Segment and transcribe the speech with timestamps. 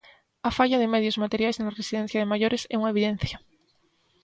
[0.47, 3.37] A falla de medios materiais na residencia de maiores é unha evidencia.